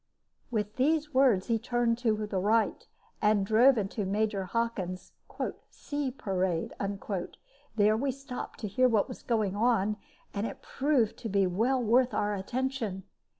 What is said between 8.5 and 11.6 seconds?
to hear what was going on, and it proved to be